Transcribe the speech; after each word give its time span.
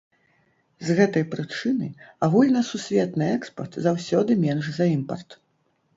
З 0.87 0.95
гэтай 0.99 1.25
прычыны 1.33 1.89
агульнасусветны 2.27 3.27
экспарт 3.37 3.73
заўсёды 3.89 4.31
менш 4.45 4.65
за 4.79 4.85
імпарт. 4.99 5.29